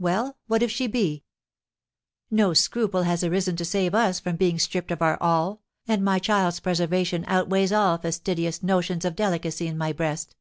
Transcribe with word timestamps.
Well, 0.00 0.36
what 0.48 0.64
if 0.64 0.70
she 0.72 0.88
be? 0.88 1.22
No 2.28 2.52
scruple 2.54 3.04
has 3.04 3.22
arisen 3.22 3.54
to 3.54 3.64
save 3.64 3.94
us 3.94 4.18
from 4.18 4.34
being 4.34 4.58
stripped 4.58 4.90
of 4.90 5.00
our 5.00 5.16
all, 5.22 5.62
and 5.86 6.04
my 6.04 6.18
child's 6.18 6.58
preservation 6.58 7.22
outweighs 7.28 7.70
all 7.70 7.96
fastidious 7.96 8.64
notions 8.64 9.04
of 9.04 9.14
delicacy 9.14 9.68
in 9.68 9.78
my 9.78 9.92
breast. 9.92 10.34